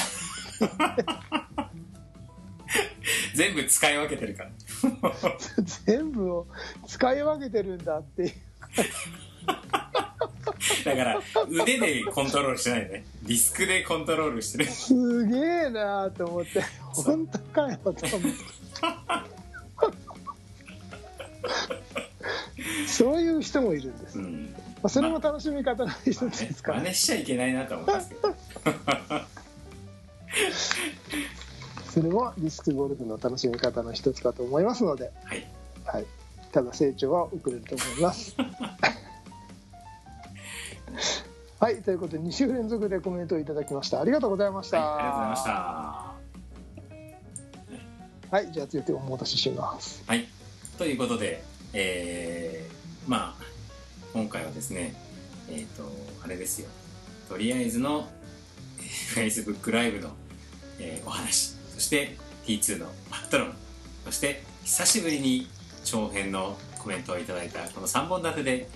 [3.35, 4.51] 全部使い分けてるから。
[5.87, 6.47] 全部を
[6.87, 8.33] 使い分けてるんだっていう。
[10.85, 13.05] だから腕でコントロールしてないよね。
[13.23, 14.65] ディスクでコントロールしてる。
[14.67, 16.63] すげえなと思って。
[16.93, 18.09] 本当かよと思って
[22.87, 24.55] そういう人もいるんです、まうん。
[24.83, 28.35] あ、それも楽しみ方の一つですから、真似しちゃいけないなと思いますけど。
[31.93, 35.47] それもディスクゴルフの楽しみ方の一つかと思いますので、はい。
[35.85, 36.07] はい、
[36.53, 38.37] ただ成長は遅れると思います。
[41.59, 44.03] はいということで2週連続でコメントをいただきました。
[44.03, 45.51] ありがとうございました、はいありがとうございました。
[48.37, 50.05] はいじゃあ続いてお戻しします。
[50.07, 50.29] はい、
[50.77, 52.56] ということで、えー
[53.07, 53.45] まあ
[54.13, 54.95] 今回はですね
[55.51, 55.85] えっ、と
[56.25, 56.69] あれですよ。
[57.29, 58.09] とりあえずの
[58.79, 60.11] えー Facebook ライブの、
[60.79, 61.55] えーお話。
[61.75, 62.17] そして
[62.47, 63.53] T2 のパットロン。
[64.07, 65.49] そして久しぶりに
[65.85, 68.69] 長編のコメントをいただいたこの3本立てで、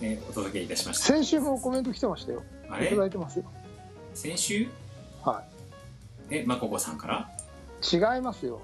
[0.00, 1.06] えーお届けいたしました。
[1.06, 2.42] 先週もコメント来てましたよ。
[2.70, 2.86] あれ？
[2.86, 3.44] いただいてますよ。
[4.14, 4.66] 先週？
[5.22, 5.42] は
[6.30, 7.30] えまここさんから？
[7.82, 8.60] い違いますよ。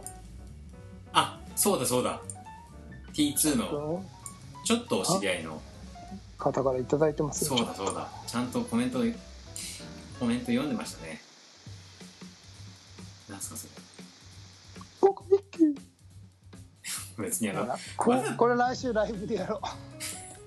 [1.13, 2.21] あそうだそうだ。
[3.13, 4.05] T2 のこの
[4.73, 5.61] ちょっとお知り合いの。
[6.39, 7.59] 方からいただいてますよ。
[7.59, 8.09] そうだそうだ。
[8.27, 9.01] ちゃんとコメント
[10.19, 11.21] コメント読んでましたね。
[13.29, 13.69] なんすかそ
[15.01, 15.75] 僕ミッキー。
[17.19, 19.61] れ別にあのほらこれこれ来週ライブでやろ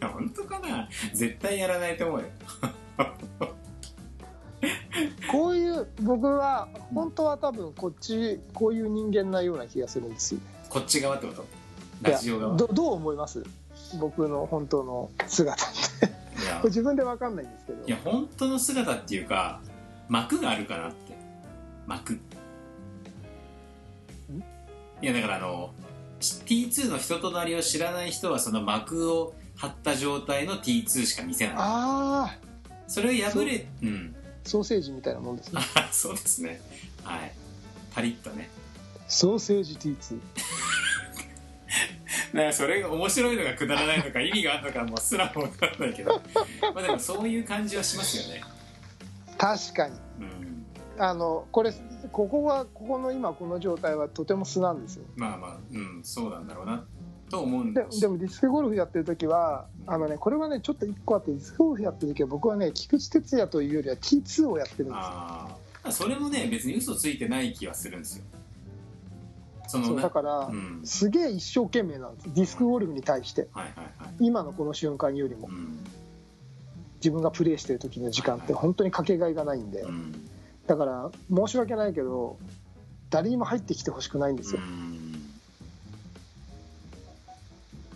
[0.01, 0.05] う。
[0.07, 0.89] 本当かな？
[1.13, 2.25] 絶対やらないと思うよ。
[5.31, 11.45] こういう僕は本当は多分こっちこういう人間なような気がするんですよこっち側ってこと？
[12.01, 12.55] ラジオ側？
[12.55, 13.43] どどう思います？
[13.99, 16.15] 僕の本当の姿って。
[16.65, 17.85] 自分で分かんないんですけど。
[17.85, 19.61] いや本当の姿っていうか
[20.09, 21.15] 幕があるかなって。
[21.87, 22.19] 幕。
[25.01, 25.71] いやだからあの
[26.19, 31.55] T2 の人となりを知らない人はその幕を張った状態の T2 しか見せない。
[31.57, 31.59] あ
[32.29, 32.37] あ
[32.87, 33.85] それを破れう。
[33.85, 34.15] ん。
[34.43, 35.61] ソーセージみたいなもんですね。
[35.75, 36.61] あ そうですね。
[37.03, 37.31] はい。
[37.93, 38.49] パリッとね。
[39.07, 40.19] ソーセージ T2
[42.35, 46.21] だからそれが面白いのかくだらないのか意味があるのかもうすらも分からないけど。
[46.73, 48.43] まあでもそういう感じはしますよね。
[49.37, 49.95] 確かに。
[50.19, 50.65] うん。
[50.97, 51.73] あのこれ
[52.11, 55.05] ここはここの今この状態はとても素なんですよ。
[55.15, 56.85] まあまあうんそうなんだろうな
[57.29, 64.99] と思うんでだでもディスクゴルフやってる時はあのねこれはねちょっと一個あってディスクゴルフやってる時は僕はね菊池哲也というよりは T2 をやってるんですよ。
[64.99, 68.25] ああそれもね別に嘘ついてない気はするんですよ
[69.75, 70.81] そのそうなだから、うん。
[70.83, 72.33] すげえ一生懸命なんです。
[72.33, 73.47] ディスクゴルフに対して。
[73.53, 74.13] はいはいはい。
[74.19, 75.47] 今のこの瞬間よりも。
[75.47, 75.79] うん。
[76.95, 79.81] 自分がプレーしてる時の時間って本当にかけがえがないんで。
[79.81, 80.27] うん。
[80.67, 82.37] だから申し訳ないけど
[83.09, 84.61] 誰にも入ってきてほしくないんですよ、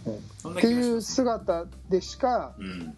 [0.05, 0.53] うん。
[0.53, 2.95] っていう姿でしかうん。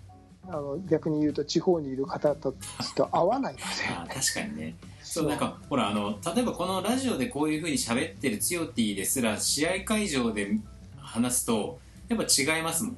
[0.47, 3.65] あの逆に言うと地方にいる方たちと合わないので。
[4.13, 4.75] 確かにね
[5.13, 10.57] そうなんかほらあの例えばこのラジオでこういうふうに喋ってるつよティですら試合会場で
[10.97, 12.95] 話すとやっぱ違いますもん。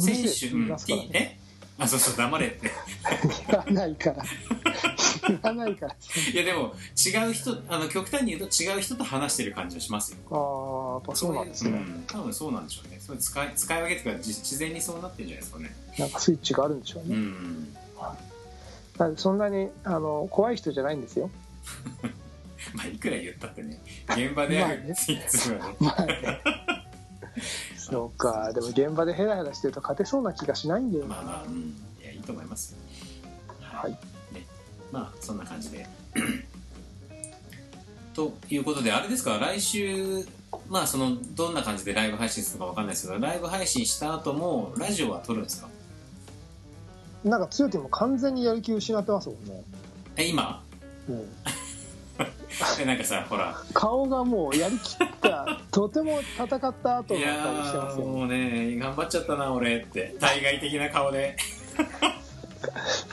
[0.00, 0.76] 選手、うん
[1.12, 1.38] え？
[1.78, 2.68] あそうそう黙れって。
[3.48, 4.24] 言わないから。
[5.28, 5.94] 言わないから。
[6.32, 10.18] いやでも違う人あの極端に言うと違う人と話してる感じがしますよ。
[10.32, 12.04] ああやっぱそうなんですね、いうん。
[12.08, 12.98] 多分そうなんでしょうね。
[12.98, 15.76] それ使い使い分けとかじ自然にそうなってるんじゃないですかね。
[15.96, 17.72] なんかスイッチがあるんでしょううね、ん
[18.98, 21.30] だってそんなにあの怖い人じゃないんですよ
[22.74, 26.40] まあいくら言ったってね現場であるいつもねまあね。
[27.76, 28.52] そうか。
[28.52, 32.78] でも現場でヘラヘラしてると勝てそうな気がしないんだよな、まあまあ、うん、いやいいと思いますよ。
[33.60, 33.98] はい。
[34.90, 35.86] まあそんな感じで。
[38.14, 39.38] ということであれですか？
[39.38, 40.26] 来週
[40.68, 45.68] まあそのどんな感じでライブ配信するかわかんないですけどライブ配信した後もラジオは撮るんですか？
[47.24, 49.62] なんか強気も完全にやる気失ってますもんね、
[50.16, 50.62] え今？
[51.08, 51.28] うん、
[52.80, 53.56] えなんかさほら。
[53.74, 57.34] 顔がもうやりきったとても戦った後の顔いや
[57.64, 58.04] してますよ。
[58.04, 60.14] ーもうね頑張っちゃったな俺って。
[60.20, 61.36] 対外的な顔で。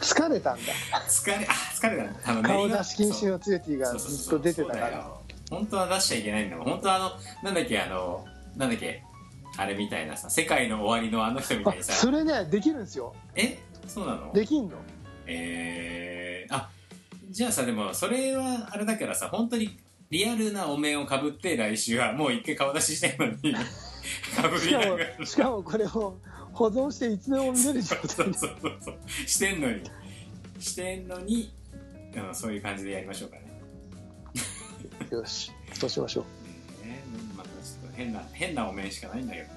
[0.01, 0.73] 疲れたんだ。
[1.07, 3.99] 疲れあ疲れたあの顔出し禁止の強気がそう。
[3.99, 5.07] そうそうずっと出てたから。
[5.49, 6.65] 本当は出しちゃいけないんだもん。
[6.65, 7.11] 本当はあの
[7.43, 8.25] なんだっけあの
[8.55, 9.03] なんだっけ
[9.57, 11.93] あれみたいなさ世界の終わりのあの人みたいにさ。
[11.93, 13.15] あそれねできるんですよ。
[13.35, 13.57] え？
[13.87, 14.31] そうなの？
[14.31, 14.77] できんの。
[15.25, 16.08] えー、あ
[17.29, 19.77] じゃあさでもそれはあれだからさ本当に
[20.09, 23.53] リアルなお面をかぶって来週はもう一回顔出ししてんのに
[24.35, 25.19] かぶしかりながら。
[25.19, 26.17] もしかもこれを
[26.53, 28.97] 保存していつでも見れる状そう態そうそうそう。
[29.27, 29.81] してんのに。
[30.59, 31.51] してんのに、
[32.15, 33.43] うん、そういう感じでやりましょうかね。
[35.11, 35.51] よし。
[35.73, 36.25] そうしましょ
[36.83, 37.03] ね
[37.37, 39.47] またちょっと変な変なお面しかないんだけど。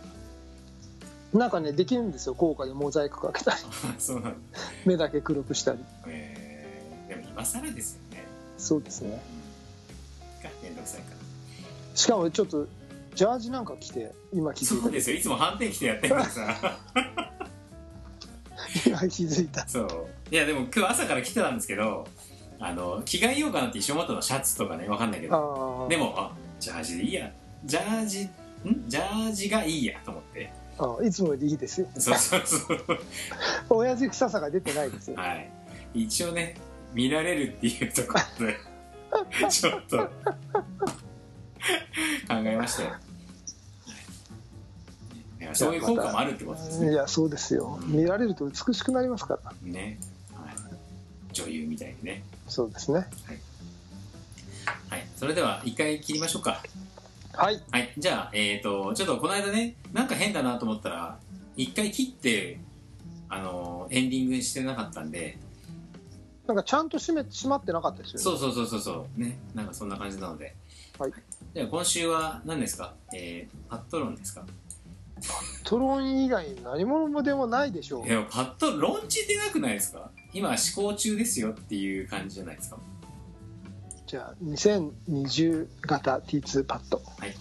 [1.33, 2.35] うなんかねできるんですよ。
[2.35, 3.63] 効果でモザイクかけたり。
[3.89, 4.37] な そうなんだ。
[4.85, 5.79] 目だけ黒くしたり。
[6.07, 6.32] えー、でも
[7.33, 8.25] 今更ですよね。
[8.59, 9.23] そうですね。
[10.39, 10.45] うん。
[10.45, 11.17] がめんどくさいから。
[11.97, 12.67] しかもちょっと
[13.15, 14.83] ジャージなんか着て今気づいた。
[14.85, 15.17] そうですよ。
[15.17, 16.79] いつも反転着てやってるからさ。
[18.87, 19.67] 今気づいた。
[19.69, 20.07] そう。
[20.31, 22.07] いやでも今日朝から来てたんですけど
[22.59, 25.87] あの着替えようかなって一瞬思ったのシャツとかねわかんないけど。
[25.91, 27.31] でもあジャージでいいや。
[27.65, 28.31] ジャージん？
[28.89, 30.53] ジャージがいいやと思って。
[30.79, 31.87] あいつもよりいいですよ。
[31.99, 32.79] そうそうそう。
[33.69, 35.17] 親父臭さが出てないですよ。
[35.17, 35.51] はい。
[35.95, 36.55] 一応ね
[36.95, 38.57] 見られるっていうところで
[39.51, 40.09] ちょっと考
[42.29, 42.91] えましたよ、
[45.55, 46.93] そういう効果もあるってことですね。
[46.93, 47.79] いやそうですよ。
[47.85, 49.53] 見られると美しくなりますから。
[49.63, 49.99] ね、
[50.35, 50.55] はい、
[51.33, 52.23] 女優みたいにね。
[52.49, 53.07] そうですね。
[54.89, 55.07] はい。
[55.17, 56.63] それでは一回切りましょうか。
[57.33, 57.63] はい。
[57.71, 57.93] はい。
[57.97, 61.19] じゃあえっ、とちょっとこの間ねなんか変だなと思ったら
[61.57, 62.59] 一回切って
[63.29, 65.39] あのエンディングしてなかったんで
[66.47, 68.23] なんかちゃんと閉め閉まってなかったですよね。
[68.25, 69.21] そうそうそうそうそう。
[69.21, 69.39] ね。
[69.55, 70.55] なんかそんな感じなので。
[70.99, 71.13] はい。
[71.55, 72.95] じゃあ今週は何ですか？
[73.15, 74.45] えー、パットロンですか？
[75.63, 78.07] トロン以外何者でもないでしょう。
[78.09, 80.11] いやパッとロンチ出なくないですか？
[80.33, 82.79] 今試行中ですよっていう感じじゃないですか？
[84.07, 87.37] じゃあ2020型 T2 パッドはい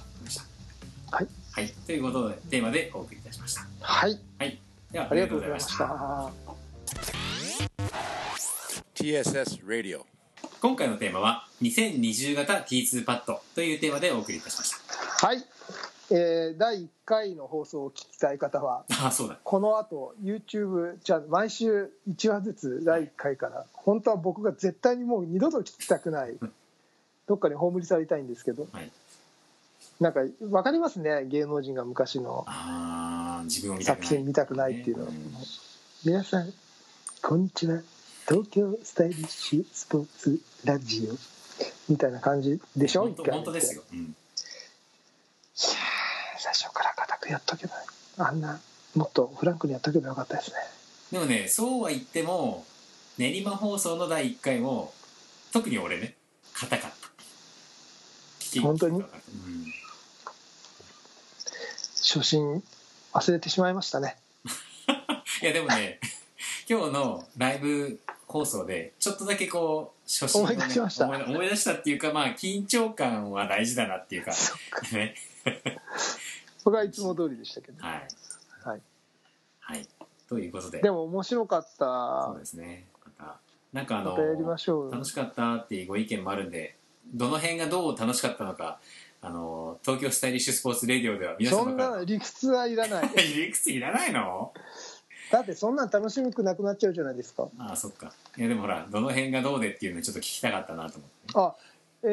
[1.11, 3.65] はい、はい、ということでテーマでお送りいたしました。
[3.79, 4.19] はい。
[4.91, 6.31] ではありがとうございました。
[9.01, 10.01] TSS Radio.
[10.61, 14.75] 今回のテーマは2020型 T2 パッドというテーマでお送りいたしまし
[15.25, 15.43] はい、
[16.11, 19.39] えー第1回の放送を聞きたい方はたあそうだ。
[19.43, 26.37] この後 YouTube じゃあ毎週1話ずつ第1回から本当は僕が絶対にもう二度と聞きたくない
[27.27, 28.67] どっかに葬り去りたいんですけど。
[28.71, 28.91] はい。
[29.99, 34.07] なんか分かりますね芸能人が昔のあー自分を見たくない。
[34.07, 35.11] 作品見たくないっていうのは。
[35.11, 35.17] ね
[36.05, 36.53] 皆さん
[37.23, 37.81] こんにちは
[38.31, 41.17] 東京スタイリッシュスポーツラジオ
[41.91, 43.01] みたいな感じでしょ？
[43.01, 44.13] 本当本当ですよ、うん、いやー
[46.39, 47.73] 最初から固くやっとけば
[48.19, 48.61] あんな
[48.95, 50.55] もっとフランクにやっとけばよかったですね。
[51.11, 52.65] でもねそうは言っても
[53.17, 54.93] 練馬放送の第1回も
[55.51, 56.15] 特に俺ね
[56.53, 56.91] 硬かっ
[58.53, 58.61] た。
[58.61, 59.01] 本当に？
[59.01, 59.07] うん。
[61.97, 62.63] 初心
[63.11, 64.15] 忘れてしまいましたね。
[65.43, 65.99] いやでもね
[66.69, 67.99] 今日のライブ
[68.31, 71.07] 放送でちょっとだけこう初心を、ね、思い出しました。
[71.07, 74.95] 思い出したっていうかまあ緊張感は大事だなっていうかそっか。
[74.95, 75.15] ね。
[76.63, 78.07] 僕はいつも通りでしたけど、はい。
[78.63, 78.81] はい、
[79.59, 79.87] はい。
[80.29, 80.81] ということで。
[80.81, 81.85] でも面白かっそ
[82.31, 82.85] うたですね。
[83.03, 83.39] また
[83.73, 86.75] なんかあのま楽しかったっていうご意見もあるんで
[87.13, 88.79] どの辺がどう楽しかったのか
[89.21, 91.97] あの東京スタイリッシュスポーツレディオでは皆そん様から。
[91.97, 93.09] な理屈はいらない。
[93.35, 94.51] 理屈いらないの？
[95.31, 97.47] だってそんなん楽しくなくなっちゃうじゃないですか。
[97.57, 98.11] ああそっか。
[98.37, 101.27] いやでもほらどの辺がどうでっていうのちょっと聞きたかったなと思って。
[101.27, 101.55] ねあ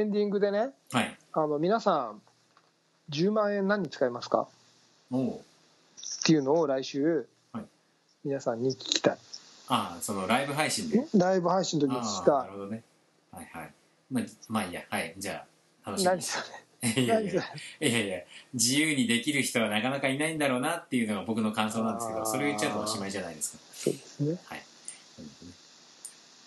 [0.01, 1.17] エンディングでねはい。
[1.33, 2.23] あの皆さん
[3.11, 4.47] 10万円何に使いますか？
[5.11, 5.17] っ
[6.25, 7.65] ていうのを来週、はい。
[8.25, 9.19] 皆さんに聞きたい。
[9.69, 11.07] ああそのライブ配信で。
[11.15, 12.83] ライブ配信の時にああしなたるほどね。
[13.33, 13.73] はいはい。
[14.11, 14.83] まあまあいいや。
[14.89, 15.15] はい。
[15.19, 15.45] じゃ
[15.85, 16.17] あ楽しみに。
[16.17, 16.45] 何それ？
[16.83, 17.43] いやいや
[17.81, 18.21] いや
[18.55, 23.59] 自由にできる人はなかなかいないんだろうなっていうのが僕の感想なんですけどそれを言っちゃうとおしまいじゃないですか。
[23.75, 24.39] そうですね。
[24.45, 24.63] はい。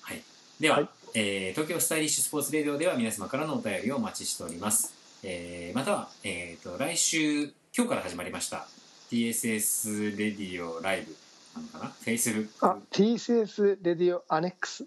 [0.01, 0.21] はい。
[0.59, 0.89] では、はい。
[1.13, 8.67] えー東京スタイリッシュスポーツレディオでは皆様からのお便りをお待ちしております、えーまたは、えー、と来週今日から始まりました
[9.11, 11.15] TSS レディオライブ
[11.53, 14.85] なのかな？Facebook あ TCS レディオアネックス。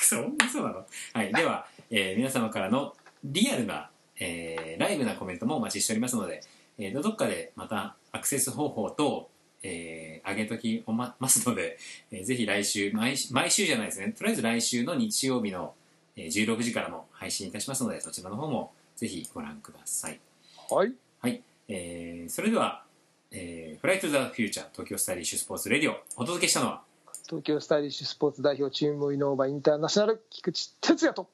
[0.00, 0.86] そんなそうなの？
[1.12, 1.32] はい。
[1.32, 3.90] では、えー皆様からのリアルな、
[4.20, 6.40] えーライブなコメントもお待ちしておりますので、
[6.78, 9.28] えーどっかでまたアクセス方法等、
[9.62, 11.78] えー上げときますので、
[12.12, 14.12] えーぜひ来週毎週、毎週じゃないですね。
[14.16, 15.74] とりあえず来週の日曜日の、
[16.16, 20.20] えー16時からも配信いたしますので、そちらの方もぜひご覧ください。
[20.70, 21.42] はいはい。
[21.68, 22.82] えーそれでは、
[23.30, 26.82] えー Fly to the Future 東京スタイリッシュスポーツレディオお届けしたのは
[27.26, 31.28] 東京スタイリッシュスポーツ代表チームイノーバインターナショナル菊池哲也と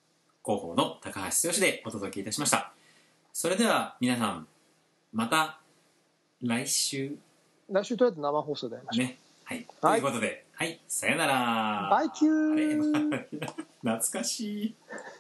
[0.45, 2.73] 広報の高橋剛でお届けいたしました
[3.37, 4.47] それでは皆さん
[5.12, 5.59] また
[6.41, 7.16] 来週。
[7.68, 9.18] 来週とりあえず生放送で会いましょう、ね。
[9.43, 10.01] はい、はい。
[10.01, 10.45] ということで。
[10.53, 10.80] はい。
[10.87, 11.89] さよなら。
[11.91, 13.26] バイキュー。
[13.82, 14.74] 懐かしい「